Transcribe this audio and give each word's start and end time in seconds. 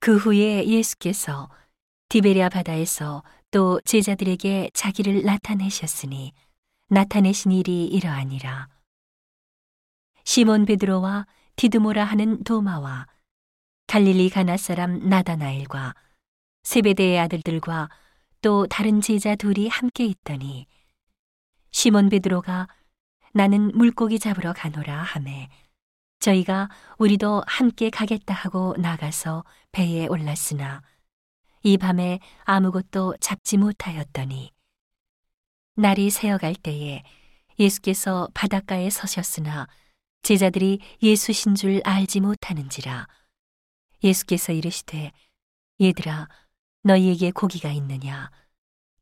그 0.00 0.16
후에 0.16 0.66
예수께서 0.66 1.50
디베리아 2.08 2.48
바다에서 2.48 3.22
또 3.50 3.78
제자들에게 3.82 4.70
자기를 4.72 5.24
나타내셨으니 5.24 6.32
나타내신 6.88 7.52
일이 7.52 7.84
이러하니라. 7.84 8.68
시몬 10.24 10.64
베드로와 10.64 11.26
디드모라 11.56 12.02
하는 12.04 12.42
도마와 12.44 13.08
갈릴리 13.88 14.30
가나 14.30 14.56
사람 14.56 15.06
나다나엘과 15.06 15.94
세베대의 16.62 17.18
아들들과 17.20 17.90
또 18.40 18.66
다른 18.66 19.02
제자 19.02 19.36
둘이 19.36 19.68
함께 19.68 20.06
있더니 20.06 20.66
시몬 21.72 22.08
베드로가 22.08 22.68
나는 23.34 23.70
물고기 23.74 24.18
잡으러 24.18 24.54
가노라 24.54 25.02
하매 25.02 25.50
저희가 26.20 26.68
우리도 26.98 27.42
함께 27.46 27.90
가겠다 27.90 28.34
하고 28.34 28.74
나가서 28.78 29.44
배에 29.72 30.06
올랐으나 30.06 30.82
이 31.62 31.76
밤에 31.76 32.20
아무것도 32.44 33.16
잡지 33.20 33.56
못하였더니 33.56 34.52
날이 35.76 36.10
새어갈 36.10 36.54
때에 36.54 37.02
예수께서 37.58 38.28
바닷가에 38.34 38.90
서셨으나 38.90 39.66
제자들이 40.22 40.80
예수신 41.02 41.54
줄 41.54 41.80
알지 41.84 42.20
못하는지라 42.20 43.06
예수께서 44.04 44.52
이르시되 44.52 45.12
얘들아 45.80 46.28
너희에게 46.82 47.30
고기가 47.30 47.70
있느냐? 47.72 48.30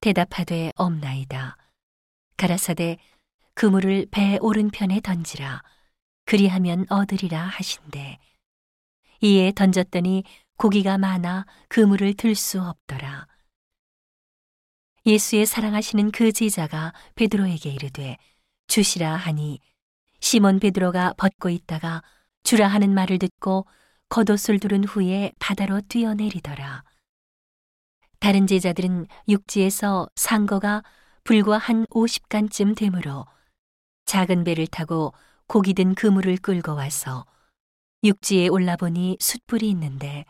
대답하되 0.00 0.72
없나이다. 0.76 1.56
가라사대 2.36 2.98
그물을 3.54 4.06
배 4.10 4.38
오른편에 4.40 5.00
던지라 5.00 5.62
그리하면 6.28 6.84
얻으리라 6.90 7.40
하신대 7.40 8.18
이에 9.22 9.50
던졌더니 9.52 10.24
고기가 10.58 10.98
많아 10.98 11.46
그물을 11.68 12.12
들 12.14 12.34
수 12.34 12.60
없더라 12.60 13.26
예수의 15.06 15.46
사랑하시는 15.46 16.10
그 16.10 16.30
제자가 16.32 16.92
베드로에게 17.14 17.70
이르되 17.70 18.18
주시라 18.66 19.16
하니 19.16 19.58
시몬 20.20 20.60
베드로가 20.60 21.14
벗고 21.16 21.48
있다가 21.48 22.02
주라 22.42 22.68
하는 22.68 22.92
말을 22.92 23.18
듣고 23.18 23.64
겉옷을 24.10 24.58
두른 24.58 24.84
후에 24.84 25.32
바다로 25.38 25.80
뛰어내리더라. 25.88 26.84
다른 28.20 28.46
제자들은 28.46 29.06
육지에서 29.28 30.08
상거가 30.14 30.82
불과 31.24 31.56
한 31.56 31.86
50간쯤 31.86 32.76
되므로 32.76 33.24
작은 34.04 34.44
배를 34.44 34.66
타고 34.66 35.14
고기 35.48 35.72
든 35.72 35.94
그물을 35.94 36.36
끌고 36.36 36.74
와서 36.74 37.24
육지에 38.04 38.48
올라보니 38.48 39.16
숯불이 39.18 39.68
있는데 39.70 40.26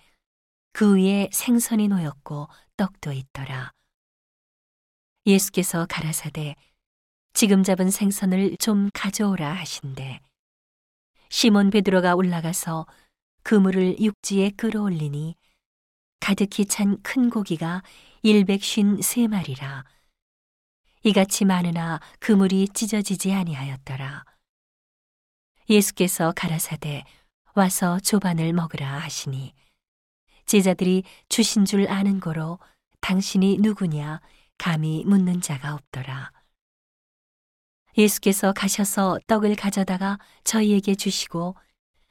그 0.72 0.96
위에 0.96 1.28
생선이 1.32 1.88
놓였고 1.88 2.46
떡도 2.76 3.10
있더라. 3.12 3.72
예수께서 5.26 5.86
가라사대 5.90 6.54
지금 7.32 7.64
잡은 7.64 7.90
생선을 7.90 8.58
좀 8.58 8.90
가져오라 8.94 9.54
하신대. 9.54 10.20
시몬 11.30 11.70
베드로가 11.70 12.14
올라가서 12.14 12.86
그물을 13.42 13.98
육지에 13.98 14.50
끌어올리니 14.50 15.34
가득히 16.20 16.66
찬 16.66 17.02
큰 17.02 17.28
고기가 17.28 17.82
일백쉰 18.22 19.02
세 19.02 19.26
마리라. 19.26 19.84
이같이 21.02 21.44
많으나 21.44 22.00
그물이 22.20 22.68
찢어지지 22.68 23.32
아니하였더라. 23.32 24.24
예수께서 25.68 26.32
가라사대 26.34 27.04
와서 27.54 28.00
조반을 28.00 28.52
먹으라 28.52 29.00
하시니 29.00 29.52
제자들이 30.46 31.04
주신 31.28 31.64
줄 31.64 31.88
아는 31.88 32.20
거로 32.20 32.58
당신이 33.00 33.58
누구냐 33.58 34.20
감히 34.56 35.04
묻는 35.04 35.40
자가 35.40 35.74
없더라. 35.74 36.32
예수께서 37.96 38.52
가셔서 38.52 39.18
떡을 39.26 39.56
가져다가 39.56 40.18
저희에게 40.44 40.94
주시고 40.94 41.54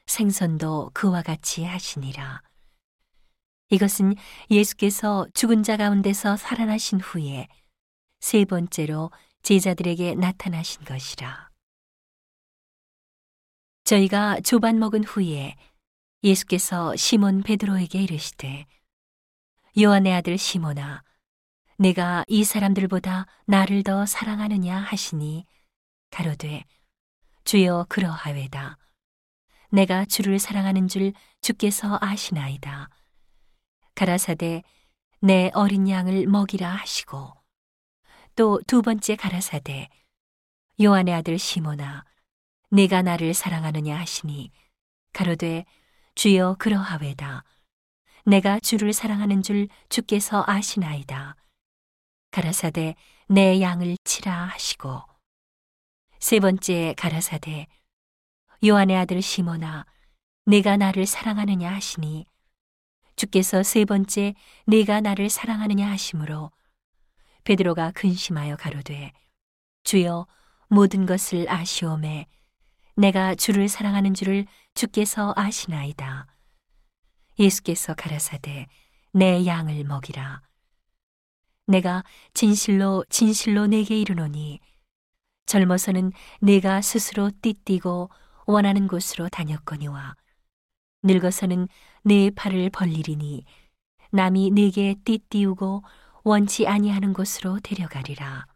생선도 0.05 0.91
그와 0.93 1.21
같이 1.21 1.63
하시니라. 1.63 2.41
이것은 3.69 4.15
예수께서 4.51 5.27
죽은 5.33 5.63
자 5.63 5.77
가운데서 5.77 6.37
살아나신 6.37 7.01
후에 7.01 7.47
세 8.19 8.45
번째로 8.45 9.11
제자들에게 9.43 10.15
나타나신 10.15 10.85
것이라. 10.85 11.49
저희가 13.87 14.41
조반 14.41 14.79
먹은 14.79 15.05
후에 15.05 15.55
예수께서 16.21 16.93
시몬 16.97 17.41
베드로에게 17.41 18.03
이르시되 18.03 18.65
요한의 19.79 20.13
아들 20.13 20.37
시몬아 20.37 21.03
내가 21.77 22.25
이 22.27 22.43
사람들보다 22.43 23.27
나를 23.45 23.83
더 23.83 24.05
사랑하느냐 24.05 24.77
하시니 24.77 25.45
가로되 26.09 26.65
주여 27.45 27.85
그러하외다. 27.87 28.77
내가 29.71 30.03
주를 30.03 30.37
사랑하는 30.37 30.89
줄 30.89 31.13
주께서 31.39 31.97
아시나이다. 32.01 32.89
가라사대 33.95 34.63
내 35.21 35.49
어린 35.53 35.87
양을 35.87 36.27
먹이라 36.27 36.69
하시고. 36.69 37.33
또 38.35 38.61
두 38.67 38.81
번째 38.81 39.15
가라사대 39.15 39.87
요한의 40.81 41.13
아들 41.13 41.39
시모나 41.39 42.03
내가 42.69 43.01
나를 43.01 43.33
사랑하느냐 43.33 43.97
하시니 43.97 44.51
가로되 45.13 45.66
주여 46.16 46.55
그러하외다. 46.59 47.44
내가 48.25 48.59
주를 48.59 48.91
사랑하는 48.91 49.41
줄 49.41 49.69
주께서 49.88 50.44
아시나이다. 50.45 51.38
가라사대 52.31 52.95
내 53.29 53.61
양을 53.61 53.95
치라 54.03 54.45
하시고 54.45 55.01
세 56.19 56.39
번째 56.39 56.94
가라사대 56.97 57.67
요한의 58.66 58.97
아들 58.97 59.22
시모나 59.22 59.85
내가 60.45 60.75
나를 60.75 61.06
사랑하느냐 61.06 61.72
하시니 61.72 62.25
주께서 63.16 63.63
세 63.63 63.85
번째 63.85 64.33
내가 64.66 65.00
나를 65.00 65.29
사랑하느냐 65.29 65.89
하심으로 65.89 66.51
베드로가 67.45 67.91
근심하여 67.91 68.57
가로되 68.57 69.13
주여 69.83 70.27
모든 70.67 71.06
것을 71.06 71.50
아시오매 71.50 72.27
내가 72.97 73.35
주를 73.35 73.69
사랑하는 73.69 74.13
줄을 74.13 74.45
주께서 74.73 75.33
아시나이다 75.35 76.27
예수께서 77.39 77.93
가라사대 77.93 78.67
내 79.13 79.45
양을 79.45 79.83
먹이라 79.83 80.41
내가 81.67 82.03
진실로 82.33 83.05
진실로 83.09 83.67
내게 83.67 83.99
이르노니 84.01 84.59
젊어서는 85.45 86.11
내가 86.41 86.81
스스로 86.81 87.31
띠띠고 87.41 88.09
원하는 88.47 88.87
곳으로 88.87 89.29
다녔거니와 89.29 90.15
늙어서는 91.03 91.67
내 92.03 92.31
팔을 92.31 92.71
벌리리니 92.71 93.45
남이 94.11 94.51
내게 94.51 94.95
띠띠우고 95.05 95.83
원치 96.23 96.67
아니하는 96.67 97.13
곳으로 97.13 97.59
데려가리라. 97.59 98.47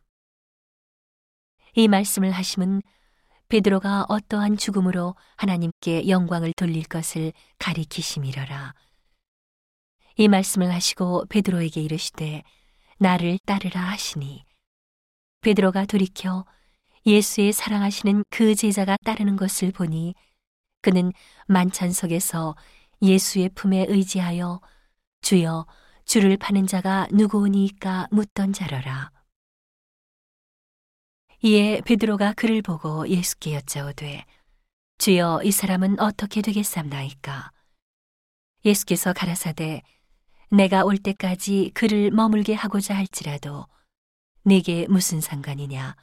이 1.76 1.88
말씀을 1.88 2.32
하심은 2.32 2.82
베드로가 3.52 4.06
어떠한 4.08 4.56
죽음으로 4.56 5.14
하나님께 5.36 6.08
영광을 6.08 6.54
돌릴 6.54 6.86
것을 6.86 7.34
가리키심이러라. 7.60 8.74
이 10.16 10.30
말씀을 10.30 10.72
하시고 10.72 11.26
베드로에게 11.28 11.82
이르시되 11.82 12.44
나를 12.98 13.40
따르라 13.46 13.82
하시니 13.82 14.46
베드로가 15.42 15.86
돌이켜 15.86 16.46
예수의 17.06 17.52
사랑하시는 17.52 18.24
그 18.30 18.56
제자가 18.56 18.96
따르는 19.04 19.36
것을 19.36 19.74
보니 19.74 20.16
그는 20.82 21.12
만찬석에서 21.48 22.56
예수의 23.02 23.50
품에 23.50 23.86
의지하여 23.90 24.62
주여 25.24 25.66
주를 26.06 26.38
파는 26.38 26.68
자가 26.68 27.10
누구오니까 27.12 28.08
묻던 28.12 28.54
자러라. 28.54 29.12
이에 31.44 31.82
베드로가 31.82 32.34
그를 32.34 32.62
보고 32.62 33.08
예수께 33.08 33.56
여짜오되 33.56 34.26
주여 35.00 35.42
이 35.44 35.52
사람은 35.52 36.00
어떻게 36.00 36.42
되겠삼나이까 36.44 37.52
예수께서 38.64 39.12
가라사대 39.12 39.82
내가 40.52 40.84
올 40.84 40.98
때까지 41.00 41.72
그를 41.74 42.12
머물게 42.12 42.54
하고자 42.54 42.96
할지라도 42.96 43.66
내게 44.44 44.86
무슨 44.88 45.20
상관이냐 45.20 45.96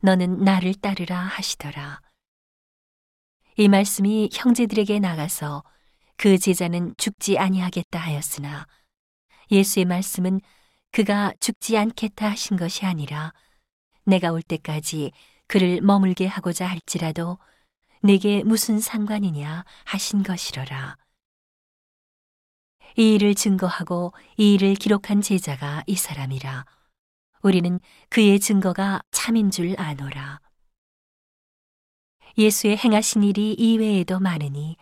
너는 0.00 0.42
나를 0.42 0.74
따르라 0.74 1.18
하시더라. 1.18 2.00
이 3.56 3.68
말씀이 3.68 4.30
형제들에게 4.32 5.00
나가서 5.00 5.64
그 6.16 6.38
제자는 6.38 6.94
죽지 6.96 7.38
아니하겠다 7.38 7.98
하였으나 7.98 8.66
예수의 9.50 9.84
말씀은 9.84 10.40
그가 10.92 11.34
죽지 11.40 11.76
않겠다 11.76 12.30
하신 12.30 12.56
것이 12.56 12.86
아니라 12.86 13.34
내가 14.04 14.32
올 14.32 14.42
때까지 14.42 15.12
그를 15.46 15.80
머물게 15.80 16.26
하고자 16.26 16.66
할지라도 16.66 17.38
내게 18.02 18.42
무슨 18.42 18.80
상관이냐 18.80 19.64
하신 19.84 20.22
것이로라. 20.22 20.96
이 22.96 23.14
일을 23.14 23.34
증거하고 23.34 24.12
이 24.36 24.54
일을 24.54 24.74
기록한 24.74 25.20
제자가 25.22 25.82
이 25.86 25.94
사람이라. 25.94 26.66
우리는 27.42 27.80
그의 28.08 28.40
증거가 28.40 29.00
참인 29.10 29.50
줄 29.50 29.78
아노라. 29.78 30.40
예수의 32.38 32.76
행하신 32.78 33.22
일이 33.22 33.52
이외에도 33.52 34.18
많으니 34.18 34.76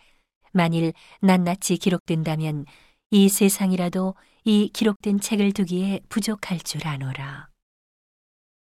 만일 0.53 0.93
낱낱이 1.21 1.77
기록된다면 1.77 2.65
이 3.09 3.29
세상이라도 3.29 4.15
이 4.45 4.69
기록된 4.73 5.19
책을 5.19 5.51
두기에 5.51 5.99
부족할 6.09 6.59
줄 6.59 6.87
아노라. 6.87 7.50